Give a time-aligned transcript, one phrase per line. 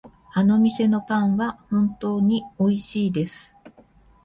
[0.33, 3.55] あの店のパンは本当においしいです。